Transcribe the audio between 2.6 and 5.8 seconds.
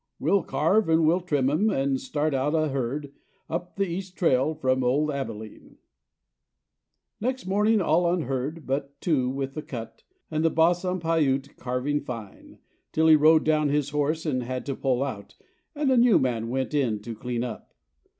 herd Up the east trail from old Abilene."